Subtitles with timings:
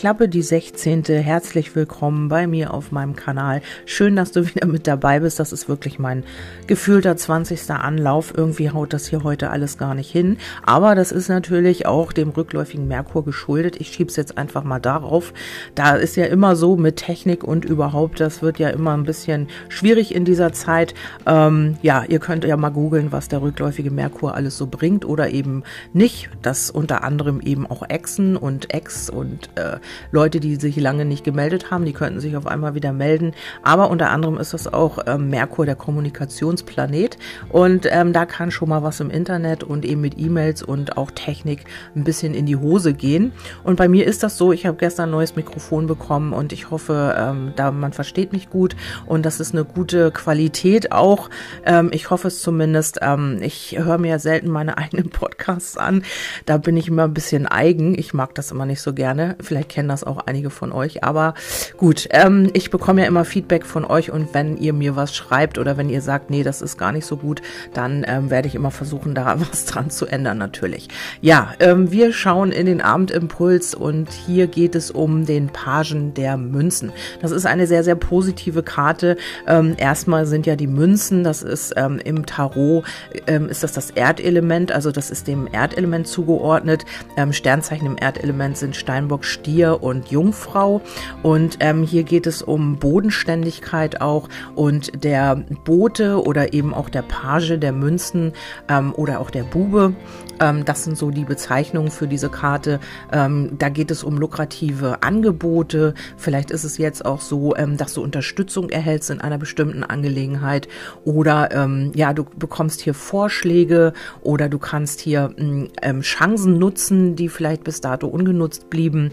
[0.00, 1.04] Klappe die 16.
[1.04, 3.60] Herzlich willkommen bei mir auf meinem Kanal.
[3.84, 5.38] Schön, dass du wieder mit dabei bist.
[5.38, 6.24] Das ist wirklich mein
[6.66, 7.70] gefühlter 20.
[7.70, 8.32] Anlauf.
[8.34, 10.38] Irgendwie haut das hier heute alles gar nicht hin.
[10.64, 13.78] Aber das ist natürlich auch dem rückläufigen Merkur geschuldet.
[13.78, 15.34] Ich schiebe es jetzt einfach mal darauf.
[15.74, 19.48] Da ist ja immer so mit Technik und überhaupt, das wird ja immer ein bisschen
[19.68, 20.94] schwierig in dieser Zeit.
[21.26, 25.28] Ähm, ja, ihr könnt ja mal googeln, was der rückläufige Merkur alles so bringt oder
[25.28, 26.30] eben nicht.
[26.40, 29.76] Das unter anderem eben auch Echsen und Ex und äh,
[30.10, 33.32] Leute, die sich lange nicht gemeldet haben, die könnten sich auf einmal wieder melden.
[33.62, 37.18] Aber unter anderem ist das auch ähm, Merkur, der Kommunikationsplanet.
[37.48, 41.10] Und ähm, da kann schon mal was im Internet und eben mit E-Mails und auch
[41.10, 43.32] Technik ein bisschen in die Hose gehen.
[43.64, 46.70] Und bei mir ist das so, ich habe gestern ein neues Mikrofon bekommen und ich
[46.70, 51.30] hoffe, ähm, da man versteht mich gut und das ist eine gute Qualität auch.
[51.64, 52.98] Ähm, ich hoffe es zumindest.
[53.02, 56.04] Ähm, ich höre mir selten meine eigenen Podcasts an.
[56.46, 57.98] Da bin ich immer ein bisschen eigen.
[57.98, 59.36] Ich mag das immer nicht so gerne.
[59.40, 61.04] Vielleicht kennen das auch einige von euch.
[61.04, 61.32] Aber
[61.78, 65.56] gut, ähm, ich bekomme ja immer Feedback von euch und wenn ihr mir was schreibt
[65.56, 67.40] oder wenn ihr sagt, nee, das ist gar nicht so gut,
[67.72, 70.88] dann ähm, werde ich immer versuchen, da was dran zu ändern natürlich.
[71.22, 76.36] Ja, ähm, wir schauen in den Abendimpuls und hier geht es um den Pagen der
[76.36, 76.92] Münzen.
[77.22, 79.16] Das ist eine sehr, sehr positive Karte.
[79.46, 82.84] Ähm, erstmal sind ja die Münzen, das ist ähm, im Tarot,
[83.26, 86.84] ähm, ist das das Erdelement, also das ist dem Erdelement zugeordnet.
[87.16, 90.80] Ähm, Sternzeichen im Erdelement sind Steinbock, Stier, Und Jungfrau.
[91.22, 97.02] Und ähm, hier geht es um Bodenständigkeit auch und der Bote oder eben auch der
[97.02, 98.32] Page der Münzen
[98.68, 99.94] ähm, oder auch der Bube.
[100.40, 102.80] Ähm, das sind so die Bezeichnungen für diese Karte.
[103.12, 105.94] Ähm, da geht es um lukrative Angebote.
[106.16, 110.68] Vielleicht ist es jetzt auch so, ähm, dass du Unterstützung erhältst in einer bestimmten Angelegenheit
[111.04, 117.28] oder ähm, ja, du bekommst hier Vorschläge oder du kannst hier ähm, Chancen nutzen, die
[117.28, 119.10] vielleicht bis dato ungenutzt blieben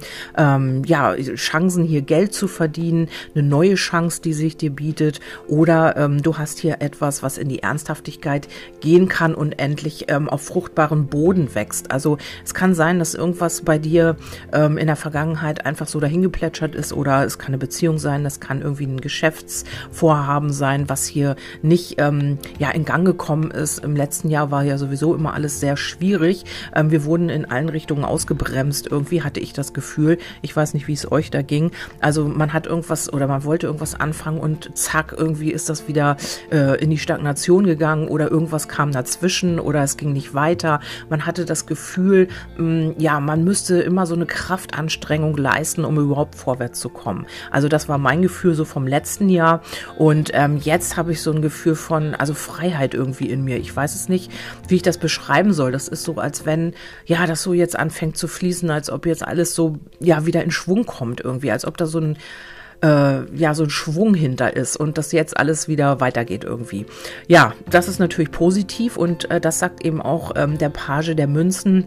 [0.56, 5.98] ähm, ja, Chancen hier Geld zu verdienen, eine neue Chance, die sich dir bietet oder
[5.98, 8.48] ähm, du hast hier etwas, was in die Ernsthaftigkeit
[8.80, 11.92] gehen kann und endlich ähm, auf fruchtbaren Boden wächst.
[11.92, 14.18] Also es kann sein, dass irgendwas bei dir
[14.54, 18.40] ähm, in der Vergangenheit einfach so dahingeplätschert ist oder es kann eine Beziehung sein, das
[18.40, 23.84] kann irgendwie ein Geschäftsvorhaben sein, was hier nicht ähm, ja in Gang gekommen ist.
[23.84, 26.46] Im letzten Jahr war ja sowieso immer alles sehr schwierig.
[26.76, 28.88] Ähm, wir wurden in allen Richtungen ausgebremst.
[28.88, 31.72] Irgendwie hatte ich das Gefühl, ich weiß nicht, wie es euch da ging.
[32.00, 36.18] Also man hat irgendwas oder man wollte irgendwas anfangen und zack, irgendwie ist das wieder
[36.52, 40.80] äh, in die Stagnation gegangen oder irgendwas kam dazwischen oder es ging nicht weiter.
[41.10, 42.28] Man hatte das Gefühl,
[42.58, 47.26] mh, mm, ja, man müsste immer so eine Kraftanstrengung leisten, um überhaupt vorwärts zu kommen.
[47.52, 49.62] Also das war mein Gefühl so vom letzten Jahr
[49.98, 53.58] und ähm, jetzt habe ich so ein Gefühl von, also Freiheit irgendwie in mir.
[53.58, 54.32] Ich weiß es nicht,
[54.68, 55.72] wie ich das beschreiben soll.
[55.72, 56.74] Das ist so, als wenn,
[57.06, 60.52] ja, das so jetzt anfängt zu fließen, als ob jetzt alles so, ja, wieder in
[60.52, 62.18] Schwung kommt irgendwie, als ob da so ein
[62.84, 66.86] äh, ja so ein Schwung hinter ist und das jetzt alles wieder weitergeht irgendwie.
[67.28, 71.28] Ja, das ist natürlich positiv und äh, das sagt eben auch ähm, der Page der
[71.28, 71.86] Münzen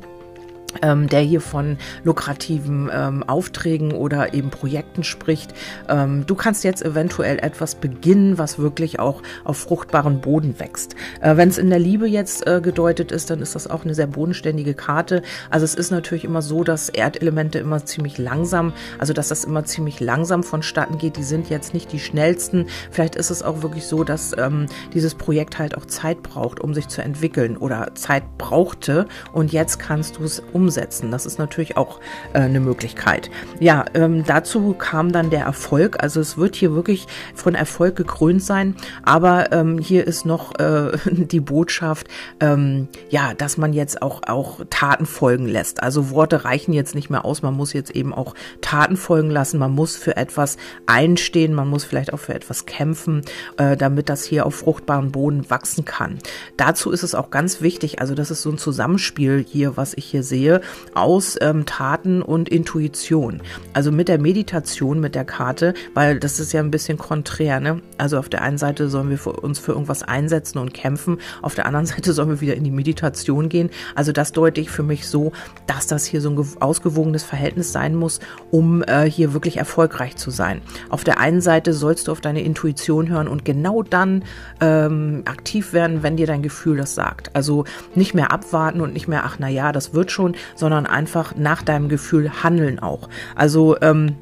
[0.83, 5.53] ähm, der hier von lukrativen ähm, Aufträgen oder eben Projekten spricht.
[5.89, 10.95] Ähm, du kannst jetzt eventuell etwas beginnen, was wirklich auch auf fruchtbaren Boden wächst.
[11.21, 13.95] Äh, Wenn es in der Liebe jetzt äh, gedeutet ist, dann ist das auch eine
[13.95, 15.23] sehr bodenständige Karte.
[15.51, 19.65] Also es ist natürlich immer so, dass Erdelemente immer ziemlich langsam, also dass das immer
[19.65, 21.17] ziemlich langsam vonstatten geht.
[21.17, 22.67] Die sind jetzt nicht die schnellsten.
[22.91, 26.75] Vielleicht ist es auch wirklich so, dass ähm, dieses Projekt halt auch Zeit braucht, um
[26.75, 31.11] sich zu entwickeln oder Zeit brauchte und jetzt kannst du es umsetzen.
[31.11, 32.01] Das ist natürlich auch
[32.33, 33.31] äh, eine Möglichkeit.
[33.59, 36.03] Ja, ähm, dazu kam dann der Erfolg.
[36.03, 38.77] Also es wird hier wirklich von Erfolg gekrönt sein.
[39.03, 42.09] Aber ähm, hier ist noch äh, die Botschaft,
[42.41, 45.83] ähm, ja, dass man jetzt auch, auch Taten folgen lässt.
[45.83, 47.43] Also Worte reichen jetzt nicht mehr aus.
[47.43, 49.59] Man muss jetzt eben auch Taten folgen lassen.
[49.59, 50.57] Man muss für etwas
[50.87, 51.55] einstehen.
[51.55, 53.23] Man muss vielleicht auch für etwas kämpfen,
[53.57, 56.19] äh, damit das hier auf fruchtbaren Boden wachsen kann.
[56.57, 60.05] Dazu ist es auch ganz wichtig, also das ist so ein Zusammenspiel hier, was ich
[60.05, 60.61] hier sehe sehe,
[60.95, 63.43] aus ähm, Taten und Intuition.
[63.75, 67.61] Also mit der Meditation, mit der Karte, weil das ist ja ein bisschen konträr.
[67.61, 67.83] Ne?
[67.99, 71.55] Also auf der einen Seite sollen wir für uns für irgendwas einsetzen und kämpfen, auf
[71.55, 73.71] der anderen Seite sollen wir wieder in die Meditation gehen.
[73.95, 75.33] Also das deute ich für mich so,
[75.67, 78.21] dass das hier so ein ausgewogenes Verhältnis sein muss,
[78.51, 80.63] um äh, hier wirklich erfolgreich zu sein.
[80.89, 84.25] Auf der einen Seite sollst du auf deine Intuition hören und genau dann
[84.61, 87.37] ähm, aktiv werden, wenn dir dein Gefühl das sagt.
[87.37, 87.65] Also
[87.95, 91.63] nicht mehr abwarten und nicht mehr, ach na ja, das wird schon, sondern einfach nach
[91.63, 93.09] deinem Gefühl handeln auch.
[93.35, 94.17] Also ähm,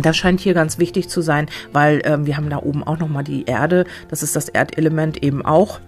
[0.00, 3.24] das scheint hier ganz wichtig zu sein, weil ähm, wir haben da oben auch nochmal
[3.24, 3.84] die Erde.
[4.08, 5.80] Das ist das Erdelement eben auch.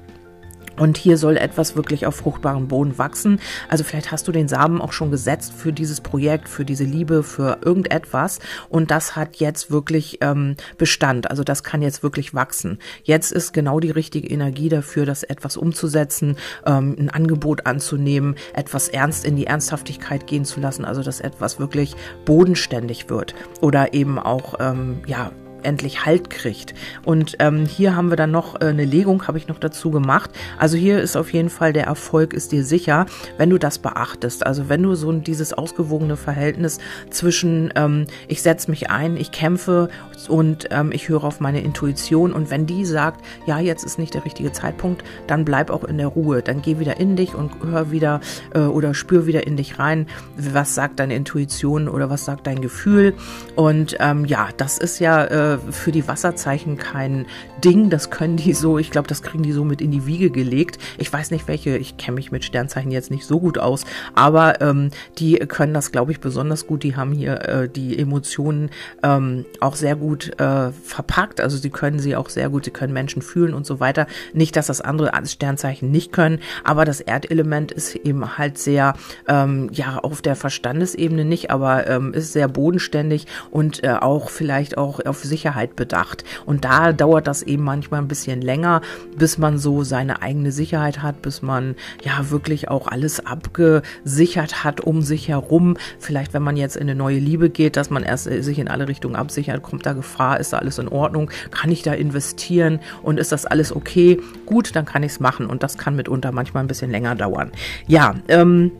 [0.76, 3.40] Und hier soll etwas wirklich auf fruchtbaren Boden wachsen.
[3.69, 7.22] Also vielleicht hast du den Samen auch schon gesetzt für dieses Projekt, für diese Liebe,
[7.22, 8.38] für irgendetwas.
[8.69, 11.31] Und das hat jetzt wirklich ähm, Bestand.
[11.31, 12.78] Also das kann jetzt wirklich wachsen.
[13.02, 18.88] Jetzt ist genau die richtige Energie dafür, das etwas umzusetzen, ähm, ein Angebot anzunehmen, etwas
[18.88, 20.84] ernst in die Ernsthaftigkeit gehen zu lassen.
[20.84, 21.94] Also dass etwas wirklich
[22.25, 23.34] bodenständig wird.
[23.61, 25.31] Oder eben auch, ähm, ja,
[25.64, 26.74] endlich Halt kriegt.
[27.04, 30.30] Und ähm, hier haben wir dann noch äh, eine Legung, habe ich noch dazu gemacht.
[30.58, 33.06] Also hier ist auf jeden Fall der Erfolg ist dir sicher,
[33.38, 34.46] wenn du das beachtest.
[34.46, 36.78] Also wenn du so dieses ausgewogene Verhältnis
[37.10, 39.88] zwischen ähm, ich setze mich ein, ich kämpfe
[40.28, 44.14] und ähm, ich höre auf meine Intuition und wenn die sagt, ja, jetzt ist nicht
[44.14, 46.42] der richtige Zeitpunkt, dann bleib auch in der Ruhe.
[46.42, 48.20] Dann geh wieder in dich und hör wieder
[48.54, 50.06] äh, oder spür wieder in dich rein,
[50.36, 53.14] was sagt deine Intuition oder was sagt dein Gefühl.
[53.56, 57.26] Und ähm, ja, das ist ja äh, für die Wasserzeichen kein
[57.64, 57.91] Ding.
[57.91, 60.79] Das können die so, ich glaube, das kriegen die so mit in die Wiege gelegt.
[60.99, 64.61] Ich weiß nicht welche, ich kenne mich mit Sternzeichen jetzt nicht so gut aus, aber
[64.61, 66.82] ähm, die können das, glaube ich, besonders gut.
[66.82, 68.70] Die haben hier äh, die Emotionen
[69.02, 71.41] ähm, auch sehr gut äh, verpackt.
[71.41, 74.06] Also sie können sie auch sehr gut, sie können Menschen fühlen und so weiter.
[74.32, 78.94] Nicht, dass das andere Sternzeichen nicht können, aber das Erdelement ist eben halt sehr,
[79.29, 84.79] ähm, ja, auf der Verstandesebene nicht, aber ähm, ist sehr bodenständig und äh, auch vielleicht
[84.79, 86.22] auch auf sich Sicherheit bedacht.
[86.44, 88.82] Und da dauert das eben manchmal ein bisschen länger,
[89.16, 94.82] bis man so seine eigene Sicherheit hat, bis man ja wirklich auch alles abgesichert hat
[94.82, 95.78] um sich herum.
[95.98, 98.87] Vielleicht, wenn man jetzt in eine neue Liebe geht, dass man erst sich in alle
[98.87, 103.19] Richtungen absichert, kommt da Gefahr, ist da alles in Ordnung, kann ich da investieren und
[103.19, 104.20] ist das alles okay?
[104.44, 107.50] Gut, dann kann ich es machen und das kann mitunter manchmal ein bisschen länger dauern.
[107.87, 108.72] Ja, ähm,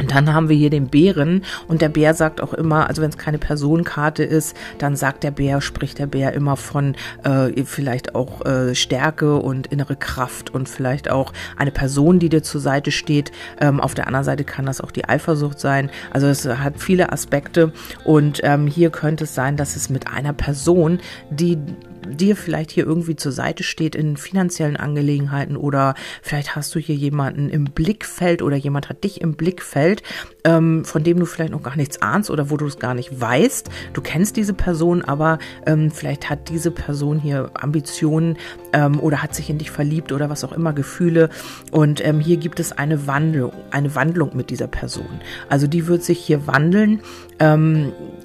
[0.00, 3.10] und dann haben wir hier den Bären und der Bär sagt auch immer, also wenn
[3.10, 8.14] es keine Personenkarte ist, dann sagt der Bär, spricht der Bär immer von äh, vielleicht
[8.14, 12.90] auch äh, Stärke und innere Kraft und vielleicht auch eine Person, die dir zur Seite
[12.90, 13.30] steht.
[13.60, 15.90] Ähm, auf der anderen Seite kann das auch die Eifersucht sein.
[16.12, 17.72] Also es hat viele Aspekte
[18.04, 20.98] und ähm, hier könnte es sein, dass es mit einer Person,
[21.30, 21.58] die
[22.06, 26.94] dir vielleicht hier irgendwie zur Seite steht in finanziellen Angelegenheiten oder vielleicht hast du hier
[26.94, 30.02] jemanden im Blickfeld oder jemand hat dich im Blickfeld,
[30.44, 33.20] ähm, von dem du vielleicht noch gar nichts ahnst oder wo du es gar nicht
[33.20, 33.70] weißt.
[33.92, 38.36] Du kennst diese Person, aber ähm, vielleicht hat diese Person hier Ambitionen
[38.72, 41.30] ähm, oder hat sich in dich verliebt oder was auch immer, Gefühle.
[41.70, 45.20] Und ähm, hier gibt es eine Wandlung, eine Wandlung mit dieser Person.
[45.48, 47.00] Also die wird sich hier wandeln.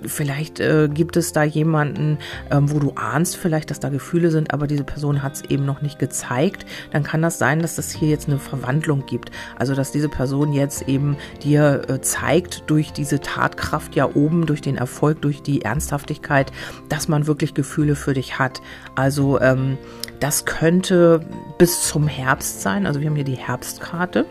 [0.06, 2.18] Vielleicht äh, gibt es da jemanden,
[2.52, 5.66] ähm, wo du ahnst vielleicht, dass da Gefühle sind, aber diese Person hat es eben
[5.66, 6.66] noch nicht gezeigt.
[6.92, 9.32] Dann kann das sein, dass es hier jetzt eine Verwandlung gibt.
[9.58, 14.62] Also dass diese Person jetzt eben dir äh, zeigt durch diese Tatkraft ja oben, durch
[14.62, 16.52] den Erfolg, durch die Ernsthaftigkeit,
[16.90, 18.62] dass man wirklich Gefühle für dich hat.
[18.96, 19.78] Also ähm,
[20.20, 21.22] das könnte
[21.58, 22.86] bis zum Herbst sein.
[22.86, 24.26] Also wir haben hier die Herbstkarte.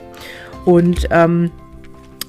[0.65, 1.51] Und ähm,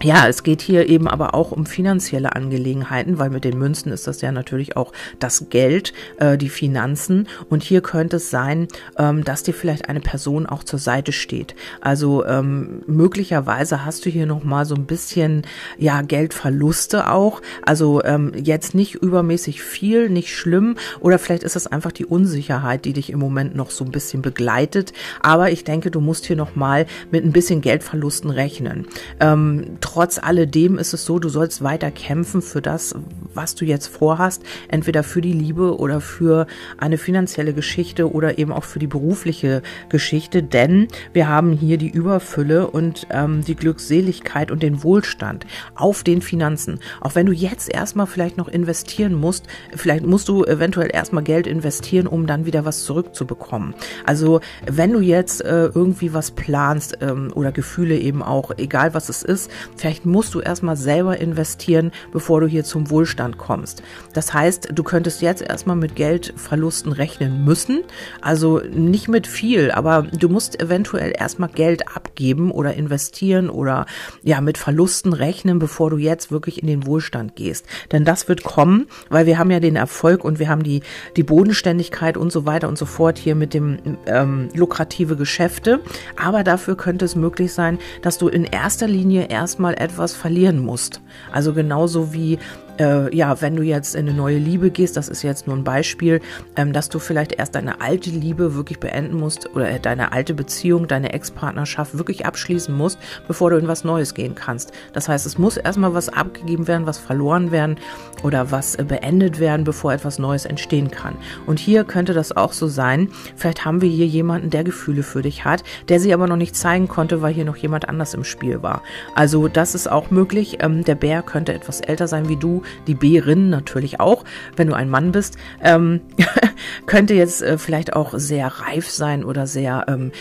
[0.03, 4.07] ja, es geht hier eben aber auch um finanzielle Angelegenheiten, weil mit den Münzen ist
[4.07, 7.27] das ja natürlich auch das Geld, äh, die Finanzen.
[7.49, 8.67] Und hier könnte es sein,
[8.97, 11.55] ähm, dass dir vielleicht eine Person auch zur Seite steht.
[11.81, 15.43] Also ähm, möglicherweise hast du hier noch mal so ein bisschen
[15.77, 17.41] ja Geldverluste auch.
[17.61, 20.75] Also ähm, jetzt nicht übermäßig viel, nicht schlimm.
[20.99, 24.21] Oder vielleicht ist es einfach die Unsicherheit, die dich im Moment noch so ein bisschen
[24.21, 24.93] begleitet.
[25.21, 28.87] Aber ich denke, du musst hier noch mal mit ein bisschen Geldverlusten rechnen.
[29.19, 32.93] Ähm, trotz alledem ist es so, du sollst weiter kämpfen für das,
[33.33, 36.45] was du jetzt vorhast, entweder für die Liebe oder für
[36.77, 41.89] eine finanzielle Geschichte oder eben auch für die berufliche Geschichte, denn wir haben hier die
[41.89, 46.79] Überfülle und ähm, die Glückseligkeit und den Wohlstand auf den Finanzen.
[47.01, 51.47] Auch wenn du jetzt erstmal vielleicht noch investieren musst, vielleicht musst du eventuell erstmal Geld
[51.47, 53.73] investieren, um dann wieder was zurückzubekommen.
[54.05, 59.09] Also wenn du jetzt äh, irgendwie was planst ähm, oder Gefühle eben auch, egal was
[59.09, 59.49] es ist,
[59.79, 63.81] Vielleicht musst du erstmal selber investieren, bevor du hier zum Wohlstand kommst.
[64.13, 67.83] Das heißt, du könntest jetzt erstmal mit Geldverlusten rechnen müssen.
[68.19, 73.85] Also nicht mit viel, aber du musst eventuell erstmal Geld abgeben oder investieren oder
[74.21, 77.65] ja, mit Verlusten rechnen, bevor du jetzt wirklich in den Wohlstand gehst.
[77.93, 80.81] Denn das wird kommen, weil wir haben ja den Erfolg und wir haben die,
[81.15, 85.79] die Bodenständigkeit und so weiter und so fort hier mit dem ähm, lukrative Geschäfte.
[86.21, 90.59] Aber dafür könnte es möglich sein, dass du in erster Linie erstmal mal etwas verlieren
[90.59, 91.01] musst.
[91.31, 92.39] Also genauso wie
[92.79, 95.63] äh, ja, wenn du jetzt in eine neue Liebe gehst, das ist jetzt nur ein
[95.63, 96.21] Beispiel,
[96.55, 100.87] ähm, dass du vielleicht erst deine alte Liebe wirklich beenden musst oder deine alte Beziehung,
[100.87, 104.71] deine Ex-Partnerschaft wirklich abschließen musst, bevor du in was Neues gehen kannst.
[104.93, 107.77] Das heißt, es muss erstmal was abgegeben werden, was verloren werden
[108.23, 111.15] oder was äh, beendet werden, bevor etwas Neues entstehen kann.
[111.45, 113.09] Und hier könnte das auch so sein.
[113.35, 116.55] Vielleicht haben wir hier jemanden, der Gefühle für dich hat, der sie aber noch nicht
[116.55, 118.83] zeigen konnte, weil hier noch jemand anders im Spiel war.
[119.15, 120.57] Also das ist auch möglich.
[120.61, 124.23] Ähm, der Bär könnte etwas älter sein wie du, die Bärin natürlich auch,
[124.55, 125.37] wenn du ein Mann bist.
[125.61, 126.01] Ähm,
[126.85, 130.11] könnte jetzt äh, vielleicht auch sehr reif sein oder sehr ähm,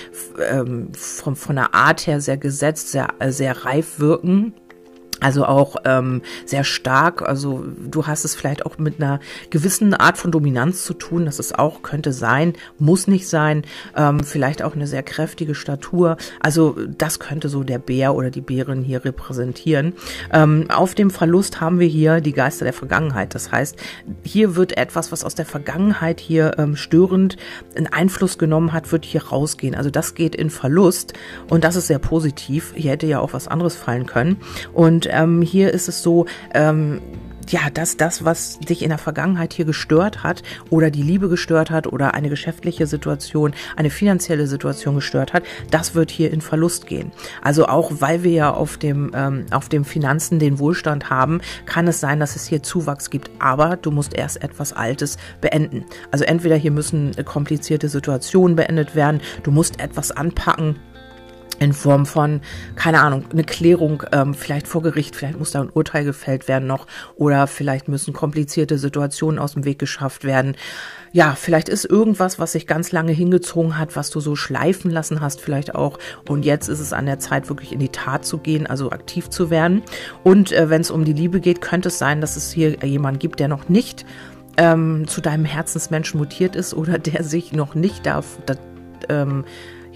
[0.50, 4.55] ähm, von, von der Art her sehr gesetzt, sehr, äh, sehr reif wirken.
[5.20, 7.22] Also auch ähm, sehr stark.
[7.22, 9.20] Also du hast es vielleicht auch mit einer
[9.50, 11.25] gewissen Art von Dominanz zu tun.
[11.25, 13.62] Das ist auch, könnte sein, muss nicht sein.
[13.96, 16.16] Ähm, vielleicht auch eine sehr kräftige Statur.
[16.40, 19.94] Also das könnte so der Bär oder die Bärin hier repräsentieren.
[20.32, 23.34] Ähm, auf dem Verlust haben wir hier die Geister der Vergangenheit.
[23.34, 23.76] Das heißt,
[24.22, 27.37] hier wird etwas, was aus der Vergangenheit hier ähm, störend
[27.76, 29.75] einen Einfluss genommen hat, wird hier rausgehen.
[29.75, 31.14] Also das geht in Verlust
[31.48, 32.72] und das ist sehr positiv.
[32.76, 34.37] Hier hätte ja auch was anderes fallen können.
[34.72, 37.00] Und ähm, hier ist es so, ähm,
[37.50, 41.71] ja, dass das, was dich in der Vergangenheit hier gestört hat oder die Liebe gestört
[41.71, 46.87] hat oder eine geschäftliche Situation, eine finanzielle Situation gestört hat, das wird hier in Verlust
[46.87, 47.12] gehen.
[47.43, 51.88] Also auch weil wir ja auf dem, ähm, auf dem Finanzen den Wohlstand haben, kann
[51.88, 53.31] es sein, dass es hier Zuwachs gibt.
[53.38, 55.85] Aber du musst erst etwas Altes beenden.
[56.11, 60.77] Also entweder hier müssen komplizierte Situationen beendet werden, du musst etwas anpacken,
[61.59, 62.41] in Form von,
[62.77, 66.67] keine Ahnung, eine Klärung, ähm, vielleicht vor Gericht, vielleicht muss da ein Urteil gefällt werden
[66.67, 66.87] noch
[67.17, 70.57] oder vielleicht müssen komplizierte Situationen aus dem Weg geschafft werden.
[71.12, 75.21] Ja, vielleicht ist irgendwas, was sich ganz lange hingezogen hat, was du so schleifen lassen
[75.21, 75.99] hast, vielleicht auch.
[76.29, 79.31] Und jetzt ist es an der Zeit, wirklich in die Tat zu gehen, also aktiv
[79.31, 79.83] zu werden.
[80.23, 83.19] Und äh, wenn es um die Liebe geht, könnte es sein, dass es hier jemanden
[83.19, 84.05] gibt, der noch nicht
[84.59, 88.55] ähm, zu deinem Herzensmenschen mutiert ist oder der sich noch nicht darf, da,
[89.09, 89.45] ähm,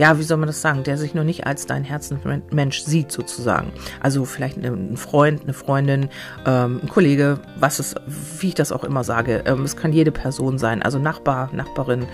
[0.02, 3.70] ja, wie soll man das sagen, der sich noch nicht als dein Herzensmensch sieht sozusagen.
[4.00, 6.08] Also vielleicht ein Freund, eine Freundin,
[6.44, 7.94] ähm, ein Kollege, was es,
[8.40, 9.44] wie ich das auch immer sage.
[9.46, 12.06] Ähm, es kann jede Person sein, also Nachbar, Nachbarin,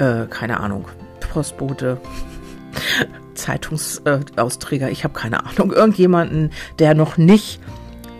[0.00, 0.84] äh, keine Ahnung,
[1.20, 1.98] Postbote.
[3.34, 7.58] Zeitungsausträger, ich habe keine Ahnung, irgendjemanden, der noch nicht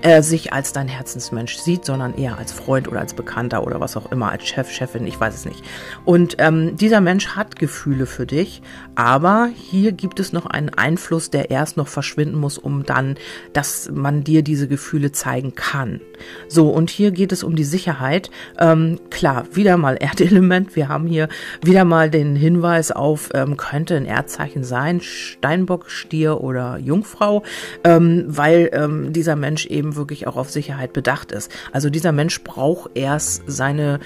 [0.04, 3.96] äh, sich als dein Herzensmensch sieht, sondern eher als Freund oder als Bekannter oder was
[3.96, 5.64] auch immer, als Chef, Chefin, ich weiß es nicht.
[6.04, 8.60] Und ähm, dieser Mensch hat Gefühle für dich,
[8.96, 13.16] aber hier gibt es noch einen Einfluss, der erst noch verschwinden muss, um dann,
[13.54, 16.02] dass man dir diese Gefühle zeigen kann.
[16.48, 18.30] So, und hier geht es um die Sicherheit.
[18.58, 20.76] Ähm, klar, wieder mal Erdelement.
[20.76, 21.30] Wir haben hier
[21.62, 27.42] wieder mal den Hinweis auf, ähm, könnte ein Erdzeichen sein, Steinbock, Stier oder Jungfrau,
[27.84, 31.50] ähm, weil ähm, dieser Mensch eben wirklich auch auf Sicherheit bedacht ist.
[31.72, 34.00] Also dieser Mensch braucht erst seine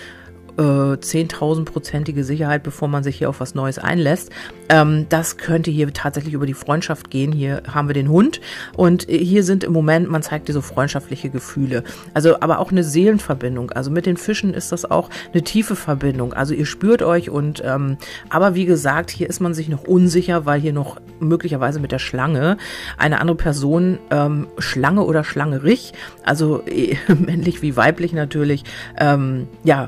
[0.59, 4.31] äh, 10.000-prozentige Sicherheit, bevor man sich hier auf was Neues einlässt.
[4.69, 7.33] Ähm, das könnte hier tatsächlich über die Freundschaft gehen.
[7.33, 8.41] Hier haben wir den Hund
[8.77, 11.85] und hier sind im Moment, man zeigt dir so freundschaftliche Gefühle.
[12.13, 13.71] Also aber auch eine Seelenverbindung.
[13.71, 16.33] Also mit den Fischen ist das auch eine tiefe Verbindung.
[16.33, 17.97] Also ihr spürt euch und ähm,
[18.29, 21.99] aber wie gesagt, hier ist man sich noch unsicher, weil hier noch möglicherweise mit der
[21.99, 22.57] Schlange
[22.97, 25.93] eine andere Person, ähm, Schlange oder Schlangerich,
[26.25, 28.65] also äh, männlich wie weiblich natürlich,
[28.99, 29.87] ähm, ja,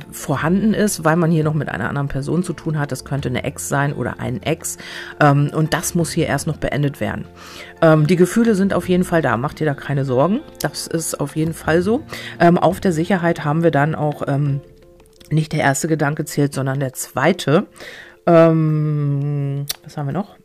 [0.60, 2.92] vorhanden ist, weil man hier noch mit einer anderen Person zu tun hat.
[2.92, 4.78] Das könnte eine Ex sein oder ein Ex.
[5.20, 7.24] Ähm, und das muss hier erst noch beendet werden.
[7.82, 9.36] Ähm, die Gefühle sind auf jeden Fall da.
[9.36, 10.40] Macht ihr da keine Sorgen.
[10.60, 12.02] Das ist auf jeden Fall so.
[12.38, 14.60] Ähm, auf der Sicherheit haben wir dann auch ähm,
[15.30, 17.66] nicht der erste Gedanke zählt, sondern der zweite.
[18.26, 20.36] Ähm, was haben wir noch?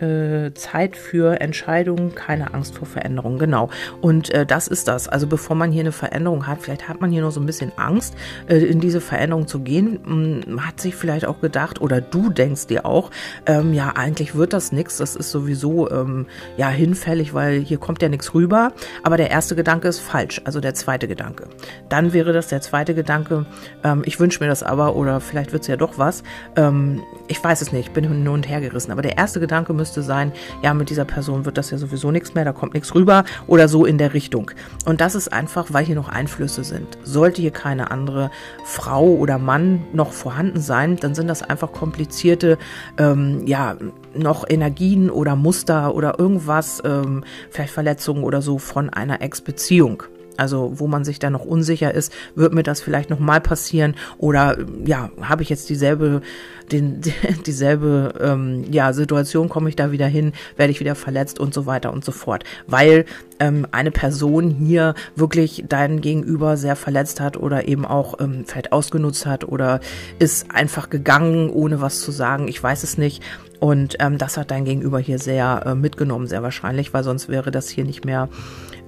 [0.00, 3.38] Äh, Zeit für Entscheidungen, keine Angst vor Veränderungen.
[3.38, 3.68] Genau.
[4.00, 5.08] Und äh, das ist das.
[5.08, 7.72] Also bevor man hier eine Veränderung hat, vielleicht hat man hier noch so ein bisschen
[7.76, 8.14] Angst,
[8.48, 9.98] äh, in diese Veränderung zu gehen.
[10.04, 13.10] Man hm, hat sich vielleicht auch gedacht, oder du denkst dir auch,
[13.46, 14.98] ähm, ja, eigentlich wird das nichts.
[14.98, 16.26] Das ist sowieso ähm,
[16.56, 18.72] ja hinfällig, weil hier kommt ja nichts rüber.
[19.02, 20.40] Aber der erste Gedanke ist falsch.
[20.44, 21.48] Also der zweite Gedanke.
[21.88, 23.46] Dann wäre das der zweite Gedanke.
[23.82, 26.22] Ähm, ich wünsche mir das aber, oder vielleicht wird es ja doch was.
[26.54, 27.92] Ähm, ich weiß es nicht.
[27.94, 28.92] Bin hin und her gerissen.
[28.92, 32.10] Aber der erste Gedanke müsste müsste sein, ja, mit dieser Person wird das ja sowieso
[32.10, 34.50] nichts mehr, da kommt nichts rüber oder so in der Richtung.
[34.84, 36.98] Und das ist einfach, weil hier noch Einflüsse sind.
[37.04, 38.30] Sollte hier keine andere
[38.64, 42.58] Frau oder Mann noch vorhanden sein, dann sind das einfach komplizierte,
[42.98, 43.76] ähm, ja,
[44.14, 50.02] noch Energien oder Muster oder irgendwas, ähm, vielleicht Verletzungen oder so von einer Ex-Beziehung.
[50.38, 53.94] Also wo man sich dann noch unsicher ist, wird mir das vielleicht noch mal passieren
[54.18, 56.22] oder ja, habe ich jetzt dieselbe
[56.70, 57.00] den,
[57.46, 61.66] dieselbe ähm, ja, Situation, komme ich da wieder hin, werde ich wieder verletzt und so
[61.66, 62.44] weiter und so fort.
[62.66, 63.04] Weil
[63.40, 68.72] ähm, eine Person hier wirklich dein Gegenüber sehr verletzt hat oder eben auch ähm, vielleicht
[68.72, 69.80] ausgenutzt hat oder
[70.18, 72.48] ist einfach gegangen, ohne was zu sagen.
[72.48, 73.22] Ich weiß es nicht.
[73.60, 77.50] Und ähm, das hat dein Gegenüber hier sehr äh, mitgenommen, sehr wahrscheinlich, weil sonst wäre
[77.50, 78.28] das hier nicht mehr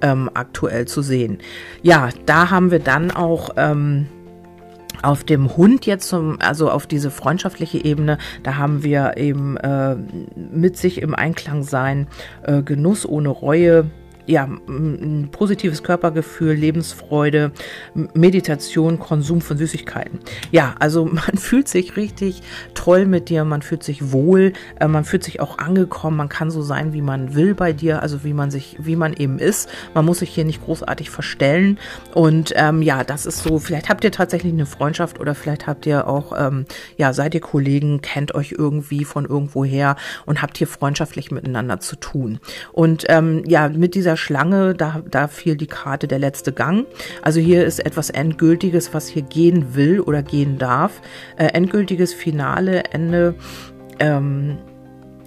[0.02, 1.38] ähm, aktuell zu sehen.
[1.82, 3.50] Ja, da haben wir dann auch.
[3.56, 4.06] Ähm,
[5.02, 9.96] auf dem Hund jetzt zum, also auf diese freundschaftliche Ebene, da haben wir eben äh,
[10.36, 12.06] mit sich im Einklang sein,
[12.42, 13.90] äh, Genuss ohne Reue,
[14.30, 17.50] ja, ein positives Körpergefühl, Lebensfreude,
[18.14, 20.20] Meditation, Konsum von Süßigkeiten.
[20.52, 22.42] Ja, also man fühlt sich richtig
[22.74, 26.50] toll mit dir, man fühlt sich wohl, äh, man fühlt sich auch angekommen, man kann
[26.50, 29.68] so sein, wie man will bei dir, also wie man sich, wie man eben ist.
[29.94, 31.78] Man muss sich hier nicht großartig verstellen.
[32.14, 35.86] Und ähm, ja, das ist so, vielleicht habt ihr tatsächlich eine Freundschaft oder vielleicht habt
[35.86, 40.68] ihr auch, ähm, ja, seid ihr Kollegen, kennt euch irgendwie von irgendwoher und habt hier
[40.68, 42.38] freundschaftlich miteinander zu tun.
[42.72, 46.86] Und ähm, ja, mit dieser Schlange, da, da fiel die Karte der letzte Gang.
[47.22, 51.00] Also hier ist etwas Endgültiges, was hier gehen will oder gehen darf.
[51.36, 53.34] Äh, endgültiges Finale, Ende.
[53.98, 54.58] Ähm,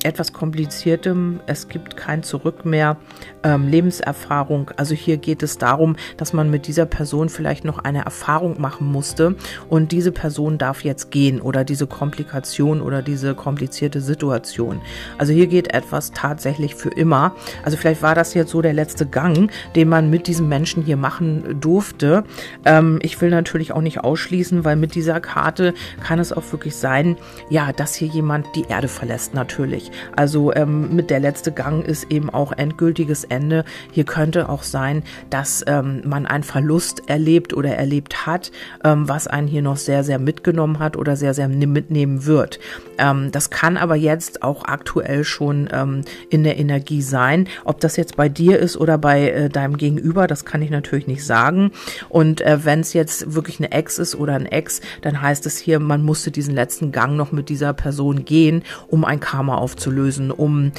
[0.05, 1.39] etwas kompliziertem.
[1.45, 2.97] Es gibt kein Zurück mehr.
[3.43, 4.71] Ähm, Lebenserfahrung.
[4.77, 8.91] Also hier geht es darum, dass man mit dieser Person vielleicht noch eine Erfahrung machen
[8.91, 9.35] musste
[9.69, 14.81] und diese Person darf jetzt gehen oder diese Komplikation oder diese komplizierte Situation.
[15.17, 17.35] Also hier geht etwas tatsächlich für immer.
[17.63, 20.97] Also vielleicht war das jetzt so der letzte Gang, den man mit diesem Menschen hier
[20.97, 22.23] machen durfte.
[22.65, 26.75] Ähm, ich will natürlich auch nicht ausschließen, weil mit dieser Karte kann es auch wirklich
[26.75, 27.17] sein,
[27.49, 29.91] ja, dass hier jemand die Erde verlässt natürlich.
[30.15, 33.63] Also ähm, mit der letzte Gang ist eben auch endgültiges Ende.
[33.91, 38.51] Hier könnte auch sein, dass ähm, man einen Verlust erlebt oder erlebt hat,
[38.83, 42.59] ähm, was einen hier noch sehr, sehr mitgenommen hat oder sehr, sehr mitnehmen wird.
[42.97, 47.47] Ähm, das kann aber jetzt auch aktuell schon ähm, in der Energie sein.
[47.65, 51.07] Ob das jetzt bei dir ist oder bei äh, deinem Gegenüber, das kann ich natürlich
[51.07, 51.71] nicht sagen.
[52.09, 55.57] Und äh, wenn es jetzt wirklich eine Ex ist oder ein Ex, dann heißt es
[55.57, 59.82] hier, man musste diesen letzten Gang noch mit dieser Person gehen, um ein Karma aufzulösen
[59.83, 60.71] aufzulösen, um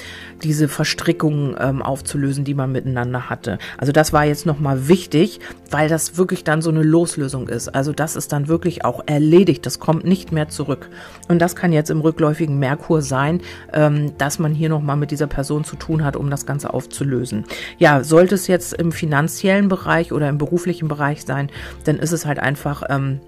[0.42, 3.58] diese Verstrickungen ähm, aufzulösen, die man miteinander hatte.
[3.76, 7.68] Also das war jetzt nochmal wichtig, weil das wirklich dann so eine Loslösung ist.
[7.68, 9.66] Also das ist dann wirklich auch erledigt.
[9.66, 10.88] Das kommt nicht mehr zurück.
[11.28, 13.42] Und das kann jetzt im rückläufigen Merkur sein,
[13.73, 17.44] ähm, dass man hier nochmal mit dieser Person zu tun hat, um das Ganze aufzulösen.
[17.78, 21.50] Ja, sollte es jetzt im finanziellen Bereich oder im beruflichen Bereich sein,
[21.85, 23.20] dann ist es halt einfach, ähm,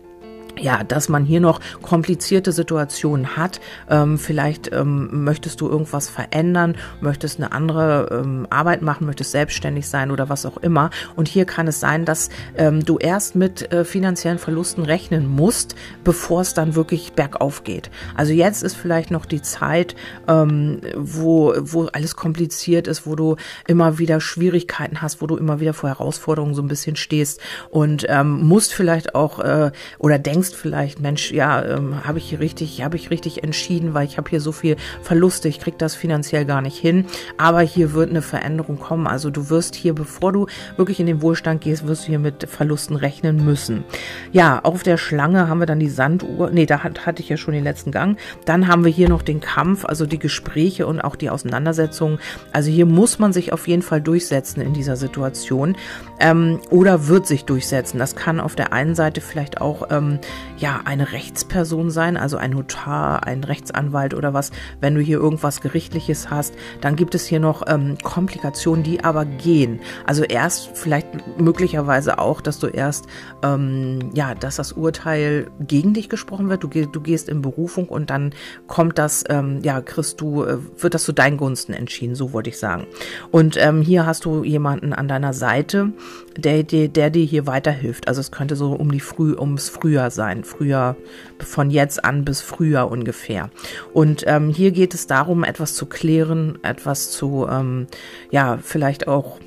[0.58, 3.60] ja, dass man hier noch komplizierte Situationen hat.
[3.90, 9.88] Ähm, vielleicht ähm, möchtest du irgendwas verändern, möchtest eine andere ähm, Arbeit machen, möchtest selbstständig
[9.88, 10.90] sein oder was auch immer.
[11.14, 15.74] Und hier kann es sein, dass ähm, du erst mit äh, finanziellen Verlusten rechnen musst,
[16.04, 17.90] bevor es dann wirklich bergauf geht.
[18.14, 19.94] Also jetzt ist vielleicht noch die Zeit,
[20.26, 25.60] ähm, wo, wo alles kompliziert ist, wo du immer wieder Schwierigkeiten hast, wo du immer
[25.60, 27.40] wieder vor Herausforderungen so ein bisschen stehst
[27.70, 32.38] und ähm, musst vielleicht auch äh, oder denkst, denkst vielleicht, Mensch, ja, ähm, habe ich
[32.38, 35.94] richtig, habe ich richtig entschieden, weil ich habe hier so viel Verluste, ich krieg das
[35.94, 37.06] finanziell gar nicht hin.
[37.36, 39.06] Aber hier wird eine Veränderung kommen.
[39.06, 42.48] Also du wirst hier, bevor du wirklich in den Wohlstand gehst, wirst du hier mit
[42.48, 43.84] Verlusten rechnen müssen.
[44.32, 46.50] Ja, auf der Schlange haben wir dann die Sanduhr.
[46.50, 48.18] Nee, da hat, hatte ich ja schon den letzten Gang.
[48.44, 52.18] Dann haben wir hier noch den Kampf, also die Gespräche und auch die Auseinandersetzungen.
[52.52, 55.76] Also hier muss man sich auf jeden Fall durchsetzen in dieser Situation
[56.20, 57.98] ähm, oder wird sich durchsetzen.
[57.98, 60.18] Das kann auf der einen Seite vielleicht auch ähm,
[60.58, 64.50] ja eine Rechtsperson sein, also ein Notar, ein Rechtsanwalt oder was.
[64.80, 69.24] Wenn du hier irgendwas Gerichtliches hast, dann gibt es hier noch ähm, Komplikationen, die aber
[69.24, 69.80] gehen.
[70.06, 73.06] Also erst vielleicht möglicherweise auch, dass du erst
[73.42, 76.62] ähm, ja, dass das Urteil gegen dich gesprochen wird.
[76.62, 78.32] Du, du gehst in Berufung und dann
[78.66, 82.50] kommt das, ähm, ja, kriegst du, äh, wird das zu deinen Gunsten entschieden, so wollte
[82.50, 82.86] ich sagen.
[83.30, 85.92] Und ähm, hier hast du jemanden an deiner Seite,
[86.36, 88.08] der, der, der dir hier weiterhilft.
[88.08, 90.44] Also es könnte so um die Früh, ums Frühjahr sein.
[90.44, 90.96] Frühjahr,
[91.38, 93.50] von jetzt an bis Frühjahr ungefähr.
[93.92, 97.86] Und ähm, hier geht es darum, etwas zu klären, etwas zu, ähm,
[98.30, 99.38] ja, vielleicht auch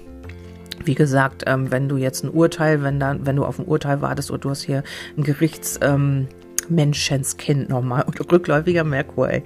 [0.85, 4.01] wie gesagt, ähm, wenn du jetzt ein Urteil, wenn dann, wenn du auf ein Urteil
[4.01, 4.83] wartest oder du hast hier
[5.17, 6.27] ein Gerichts, ähm,
[6.69, 9.43] Menschenskind nochmal, rückläufiger Merkur, ey.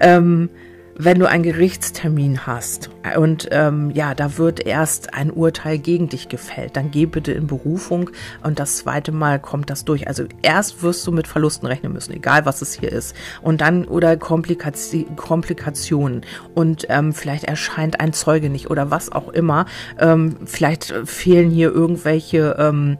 [0.00, 0.50] Ähm,
[0.98, 6.28] wenn du einen Gerichtstermin hast und ähm, ja, da wird erst ein Urteil gegen dich
[6.28, 8.10] gefällt, dann geh bitte in Berufung
[8.42, 10.08] und das zweite Mal kommt das durch.
[10.08, 13.14] Also erst wirst du mit Verlusten rechnen müssen, egal was es hier ist.
[13.42, 16.22] Und dann oder Komplikation, Komplikationen
[16.54, 19.66] und ähm, vielleicht erscheint ein Zeuge nicht oder was auch immer.
[19.98, 22.96] Ähm, vielleicht fehlen hier irgendwelche ähm,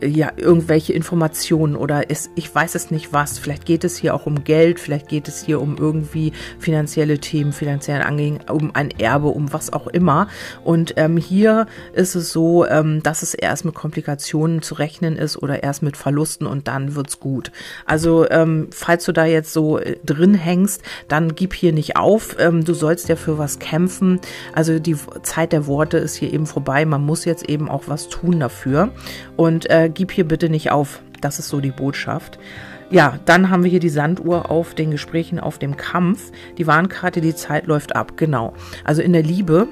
[0.00, 3.38] ja, irgendwelche Informationen oder ist, ich weiß es nicht was.
[3.38, 7.52] Vielleicht geht es hier auch um Geld, vielleicht geht es hier um irgendwie finanzielle Themen,
[7.52, 10.28] finanziellen Angehen, um ein Erbe, um was auch immer.
[10.64, 15.36] Und ähm, hier ist es so, ähm, dass es erst mit Komplikationen zu rechnen ist
[15.36, 17.50] oder erst mit Verlusten und dann wird's gut.
[17.84, 22.36] Also ähm, falls du da jetzt so äh, drin hängst, dann gib hier nicht auf.
[22.38, 24.20] Ähm, du sollst ja für was kämpfen.
[24.54, 26.84] Also die Zeit der Worte ist hier eben vorbei.
[26.84, 28.90] Man muss jetzt eben auch was tun dafür.
[29.36, 31.02] Und äh, gib hier bitte nicht auf.
[31.20, 32.38] Das ist so die Botschaft.
[32.90, 36.32] Ja, dann haben wir hier die Sanduhr auf den Gesprächen auf dem Kampf.
[36.56, 38.54] Die Warnkarte, die Zeit läuft ab, genau.
[38.84, 39.68] Also in der Liebe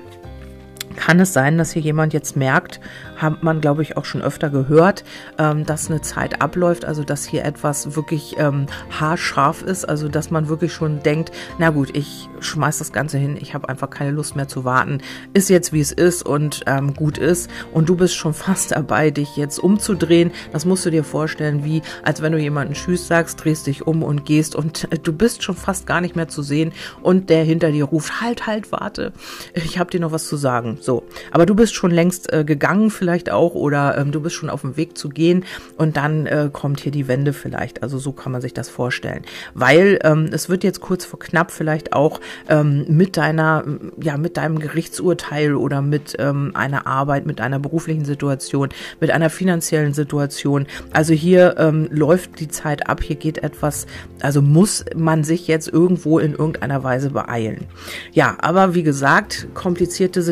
[0.97, 2.81] kann es sein, dass hier jemand jetzt merkt,
[3.17, 5.05] hat man, glaube ich, auch schon öfter gehört,
[5.39, 8.67] ähm, dass eine Zeit abläuft, also dass hier etwas wirklich ähm,
[8.99, 13.37] haarscharf ist, also dass man wirklich schon denkt, na gut, ich schmeiß das Ganze hin,
[13.41, 15.01] ich habe einfach keine Lust mehr zu warten,
[15.33, 19.11] ist jetzt wie es ist und ähm, gut ist und du bist schon fast dabei,
[19.11, 20.31] dich jetzt umzudrehen.
[20.53, 24.03] Das musst du dir vorstellen, wie als wenn du jemanden Tschüss sagst, drehst dich um
[24.03, 27.45] und gehst und äh, du bist schon fast gar nicht mehr zu sehen und der
[27.45, 29.13] hinter dir ruft, halt, halt, warte,
[29.55, 30.79] ich habe dir noch was zu sagen.
[30.87, 34.49] So, aber du bist schon längst äh, gegangen, vielleicht auch oder ähm, du bist schon
[34.49, 35.44] auf dem Weg zu gehen
[35.77, 37.83] und dann äh, kommt hier die Wende vielleicht.
[37.83, 39.25] Also so kann man sich das vorstellen.
[39.53, 43.64] Weil ähm, es wird jetzt kurz vor knapp vielleicht auch ähm, mit deiner,
[44.01, 48.68] ja, mit deinem Gerichtsurteil oder mit ähm, einer Arbeit, mit einer beruflichen Situation,
[49.01, 50.66] mit einer finanziellen Situation.
[50.92, 53.88] Also hier ähm, läuft die Zeit ab, hier geht etwas,
[54.20, 57.64] also muss man sich jetzt irgendwo in irgendeiner Weise beeilen.
[58.12, 60.22] Ja, aber wie gesagt, komplizierte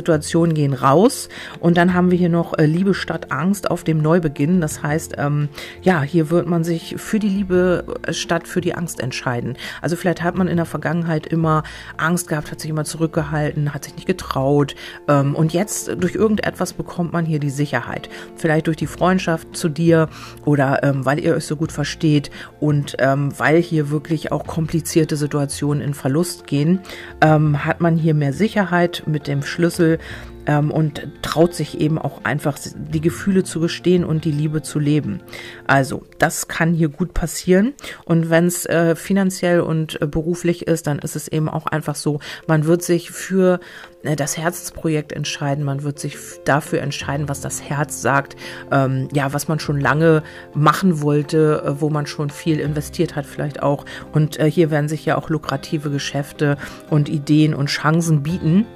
[0.45, 1.29] Situationen gehen raus
[1.61, 4.61] und dann haben wir hier noch äh, Liebe statt Angst auf dem Neubeginn.
[4.61, 5.49] Das heißt, ähm,
[5.83, 9.57] ja, hier wird man sich für die Liebe äh, statt für die Angst entscheiden.
[9.81, 11.63] Also vielleicht hat man in der Vergangenheit immer
[11.97, 14.75] Angst gehabt, hat sich immer zurückgehalten, hat sich nicht getraut.
[15.09, 18.09] Ähm, und jetzt durch irgendetwas bekommt man hier die Sicherheit.
[18.37, 20.09] Vielleicht durch die Freundschaft zu dir
[20.45, 22.31] oder ähm, weil ihr euch so gut versteht
[22.61, 26.81] und ähm, weil hier wirklich auch komplizierte Situationen in Verlust gehen,
[27.21, 29.99] ähm, hat man hier mehr Sicherheit mit dem Schlüssel
[30.47, 34.79] ähm, und traut sich eben auch einfach die Gefühle zu gestehen und die Liebe zu
[34.79, 35.21] leben.
[35.67, 37.75] Also das kann hier gut passieren.
[38.05, 41.95] Und wenn es äh, finanziell und äh, beruflich ist, dann ist es eben auch einfach
[41.95, 43.61] so, man wird sich für
[44.03, 48.37] äh, das Herzensprojekt entscheiden, man wird sich dafür entscheiden, was das Herz sagt,
[48.71, 50.23] ähm, ja, was man schon lange
[50.55, 53.85] machen wollte, äh, wo man schon viel investiert hat vielleicht auch.
[54.13, 56.57] Und äh, hier werden sich ja auch lukrative Geschäfte
[56.91, 58.67] und Ideen und Chancen bieten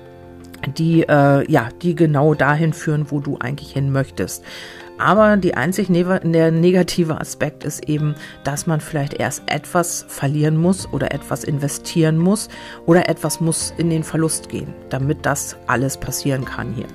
[0.66, 4.44] die, äh, ja, die genau dahin führen, wo du eigentlich hin möchtest.
[4.98, 10.92] Aber die einzig der negative Aspekt ist eben, dass man vielleicht erst etwas verlieren muss
[10.92, 12.48] oder etwas investieren muss
[12.84, 16.88] oder etwas muss in den Verlust gehen, damit das alles passieren kann hier.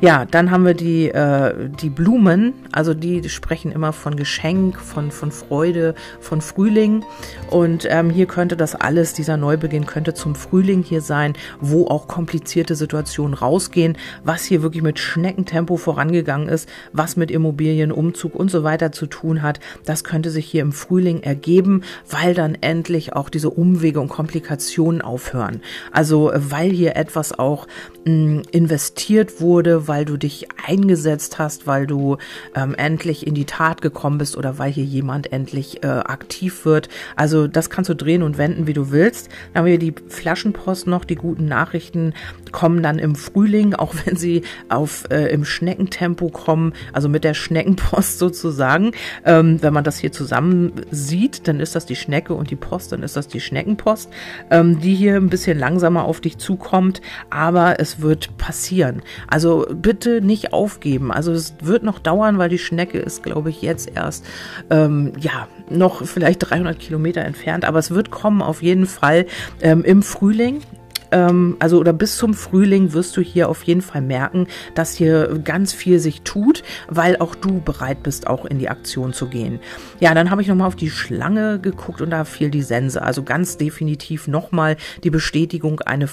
[0.00, 5.10] Ja, dann haben wir die, äh, die Blumen, also die, sprechen immer von Geschenk, von,
[5.10, 7.04] von Freude, von Frühling.
[7.50, 12.06] Und ähm, hier könnte das alles, dieser Neubeginn könnte zum Frühling hier sein, wo auch
[12.06, 18.52] komplizierte Situationen rausgehen, was hier wirklich mit Schneckentempo vorangegangen ist, was mit Immobilien, Umzug und
[18.52, 19.58] so weiter zu tun hat.
[19.84, 25.02] Das könnte sich hier im Frühling ergeben, weil dann endlich auch diese Umwege und Komplikationen
[25.02, 25.60] aufhören.
[25.90, 27.66] Also weil hier etwas auch
[28.04, 32.18] mh, mm, investiert wurde, weil du dich eingesetzt hast, weil du
[32.54, 36.88] ähm, endlich in die Tat gekommen bist oder weil hier jemand endlich äh, aktiv wird.
[37.16, 39.28] Also das kannst du drehen und wenden, wie du willst.
[39.52, 42.14] Dann haben wir die Flaschenpost noch, die guten Nachrichten
[42.52, 47.34] kommen dann im Frühling, auch wenn sie auf äh, im Schneckentempo kommen, also mit der
[47.34, 48.92] Schneckenpost sozusagen.
[49.24, 52.92] Ähm, wenn man das hier zusammen sieht, dann ist das die Schnecke und die Post,
[52.92, 54.10] dann ist das die Schneckenpost,
[54.50, 59.02] ähm, die hier ein bisschen langsamer auf dich zukommt, aber es wird passieren.
[59.28, 61.12] Also bitte nicht aufgeben.
[61.12, 64.24] Also es wird noch dauern, weil die Schnecke ist, glaube ich, jetzt erst,
[64.70, 69.26] ähm, ja, noch vielleicht 300 Kilometer entfernt, aber es wird kommen auf jeden Fall
[69.60, 70.62] ähm, im Frühling
[71.10, 75.40] ähm, also oder bis zum Frühling wirst du hier auf jeden Fall merken, dass hier
[75.44, 79.60] ganz viel sich tut, weil auch du bereit bist, auch in die Aktion zu gehen.
[80.00, 83.00] Ja, dann habe ich nochmal auf die Schlange geguckt und da fiel die Sense.
[83.00, 86.08] Also ganz definitiv nochmal die Bestätigung, eine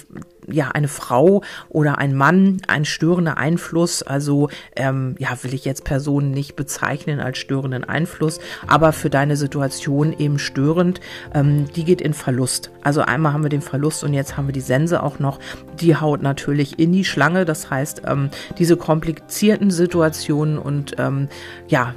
[0.51, 4.03] ja eine Frau oder ein Mann, ein störender Einfluss.
[4.03, 9.37] Also ähm, ja, will ich jetzt Personen nicht bezeichnen als störenden Einfluss, aber für deine
[9.37, 11.01] Situation eben störend.
[11.33, 12.71] Ähm, die geht in Verlust.
[12.83, 15.39] Also einmal haben wir den Verlust und jetzt haben wir die Sense auch noch.
[15.79, 17.45] Die haut natürlich in die Schlange.
[17.45, 21.27] Das heißt, ähm, diese komplizierten Situationen und ähm,
[21.67, 21.93] ja,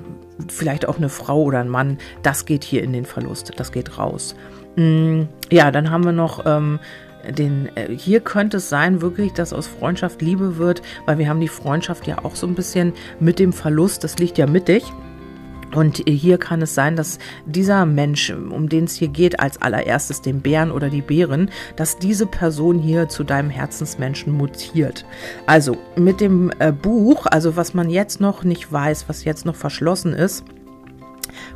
[0.48, 3.98] vielleicht auch eine Frau oder ein Mann, das geht hier in den Verlust, das geht
[3.98, 4.36] raus.
[4.76, 6.78] Mm, ja, dann haben wir noch ähm,
[7.30, 11.40] den, äh, hier könnte es sein, wirklich, dass aus Freundschaft Liebe wird, weil wir haben
[11.40, 14.84] die Freundschaft ja auch so ein bisschen mit dem Verlust, das liegt ja mittig.
[15.74, 20.22] Und hier kann es sein, dass dieser Mensch, um den es hier geht, als allererstes
[20.22, 25.04] den Bären oder die Bären, dass diese Person hier zu deinem Herzensmenschen mutiert.
[25.46, 29.56] Also mit dem äh, Buch, also was man jetzt noch nicht weiß, was jetzt noch
[29.56, 30.44] verschlossen ist,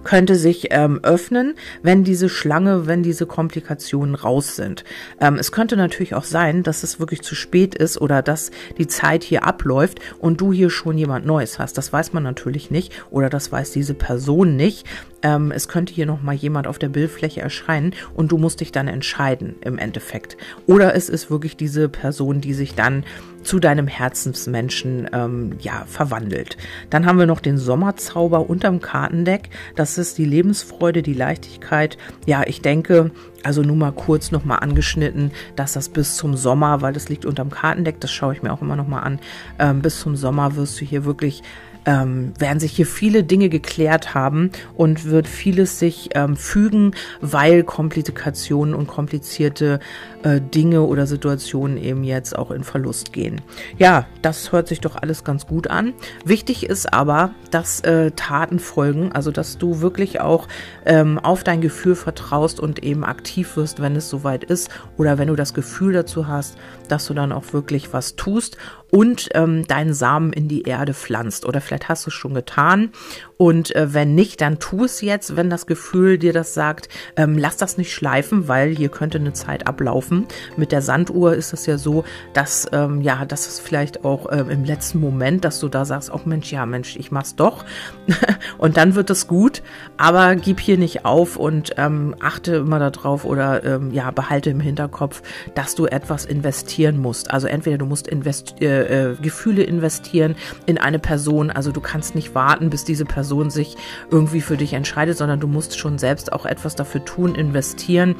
[0.04, 4.84] könnte sich ähm, öffnen, wenn diese Schlange, wenn diese Komplikationen raus sind.
[5.20, 8.86] Ähm, es könnte natürlich auch sein, dass es wirklich zu spät ist oder dass die
[8.86, 11.78] Zeit hier abläuft und du hier schon jemand Neues hast.
[11.78, 14.86] Das weiß man natürlich nicht oder das weiß diese Person nicht.
[15.22, 18.72] Ähm, es könnte hier noch mal jemand auf der Bildfläche erscheinen und du musst dich
[18.72, 20.36] dann entscheiden im Endeffekt.
[20.66, 23.04] Oder es ist wirklich diese Person, die sich dann
[23.42, 26.56] zu deinem Herzensmenschen ähm, ja verwandelt.
[26.90, 29.50] Dann haben wir noch den Sommerzauber unterm Kartendeck.
[29.76, 31.98] Das ist die Lebensfreude, die Leichtigkeit.
[32.26, 33.10] Ja, ich denke,
[33.42, 37.24] also nur mal kurz noch mal angeschnitten, dass das bis zum Sommer, weil das liegt
[37.24, 39.18] unterm Kartendeck, das schaue ich mir auch immer noch mal an.
[39.58, 41.42] Ähm, bis zum Sommer wirst du hier wirklich
[41.86, 47.64] ähm, werden sich hier viele Dinge geklärt haben und wird vieles sich ähm, fügen, weil
[47.64, 49.80] Komplikationen und komplizierte
[50.22, 53.40] äh, Dinge oder Situationen eben jetzt auch in Verlust gehen.
[53.78, 55.94] Ja, das hört sich doch alles ganz gut an.
[56.24, 60.48] Wichtig ist aber, dass äh, Taten folgen, also dass du wirklich auch
[60.86, 65.28] ähm, auf dein Gefühl vertraust und eben aktiv wirst, wenn es soweit ist oder wenn
[65.28, 66.56] du das Gefühl dazu hast,
[66.88, 68.56] dass du dann auch wirklich was tust
[68.92, 71.46] und ähm, deinen Samen in die Erde pflanzt.
[71.46, 72.90] Oder vielleicht hast du es schon getan.
[73.38, 76.90] Und äh, wenn nicht, dann tu es jetzt, wenn das Gefühl dir das sagt.
[77.16, 80.26] Ähm, lass das nicht schleifen, weil hier könnte eine Zeit ablaufen.
[80.58, 84.44] Mit der Sanduhr ist es ja so, dass ähm, ja, das ist vielleicht auch äh,
[84.46, 87.64] im letzten Moment, dass du da sagst, auch Mensch, ja Mensch, ich mach's doch.
[88.58, 89.62] und dann wird es gut.
[89.96, 94.60] Aber gib hier nicht auf und ähm, achte immer darauf oder ähm, ja, behalte im
[94.60, 95.22] Hinterkopf,
[95.54, 97.30] dass du etwas investieren musst.
[97.30, 101.50] Also entweder du musst invest äh, äh, Gefühle investieren in eine Person.
[101.50, 103.76] Also du kannst nicht warten, bis diese Person sich
[104.10, 108.16] irgendwie für dich entscheidet, sondern du musst schon selbst auch etwas dafür tun, investieren.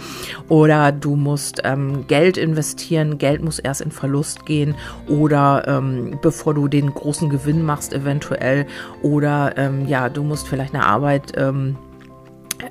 [0.48, 3.18] Oder du musst ähm, Geld investieren.
[3.18, 4.75] Geld muss erst in Verlust gehen.
[5.09, 8.66] Oder ähm, bevor du den großen Gewinn machst, eventuell.
[9.03, 11.77] Oder ähm, ja, du musst vielleicht eine Arbeit ähm,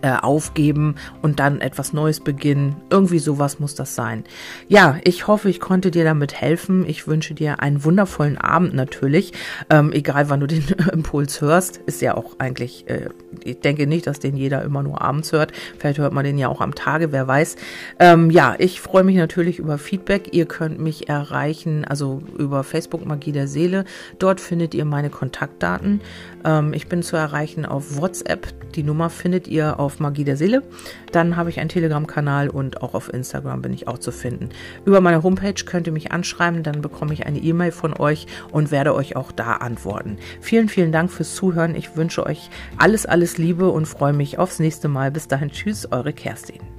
[0.01, 2.75] äh, aufgeben und dann etwas Neues beginnen.
[2.89, 4.23] Irgendwie sowas muss das sein.
[4.67, 6.85] Ja, ich hoffe, ich konnte dir damit helfen.
[6.87, 9.33] Ich wünsche dir einen wundervollen Abend natürlich.
[9.69, 13.09] Ähm, egal wann du den Impuls hörst, ist ja auch eigentlich, äh,
[13.43, 15.51] ich denke nicht, dass den jeder immer nur abends hört.
[15.77, 17.55] Vielleicht hört man den ja auch am Tage, wer weiß.
[17.99, 20.33] Ähm, ja, ich freue mich natürlich über Feedback.
[20.33, 23.85] Ihr könnt mich erreichen, also über Facebook Magie der Seele.
[24.19, 26.01] Dort findet ihr meine Kontaktdaten.
[26.45, 28.47] Ähm, ich bin zu erreichen auf WhatsApp.
[28.75, 30.63] Die Nummer findet ihr auf Magie der Seele.
[31.11, 34.49] Dann habe ich einen Telegram-Kanal und auch auf Instagram bin ich auch zu finden.
[34.85, 38.71] Über meine Homepage könnt ihr mich anschreiben, dann bekomme ich eine E-Mail von euch und
[38.71, 40.17] werde euch auch da antworten.
[40.39, 41.75] Vielen, vielen Dank fürs Zuhören.
[41.75, 45.11] Ich wünsche euch alles, alles Liebe und freue mich aufs nächste Mal.
[45.11, 46.70] Bis dahin, tschüss, eure Kerstin.